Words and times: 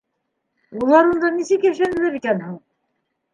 Улар 0.85 1.09
унда 1.09 1.31
нисек 1.35 1.67
йәшәнеләр 1.69 2.19
икән 2.21 2.43
һуң? 2.47 2.59